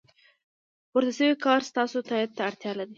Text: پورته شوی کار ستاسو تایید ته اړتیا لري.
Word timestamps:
پورته 0.91 1.11
شوی 1.17 1.33
کار 1.45 1.59
ستاسو 1.69 1.97
تایید 2.09 2.31
ته 2.37 2.41
اړتیا 2.49 2.71
لري. 2.77 2.89